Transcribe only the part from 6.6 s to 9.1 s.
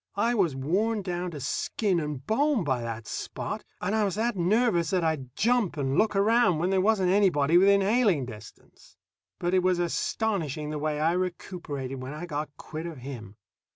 there wasn't anybody within hailing distance.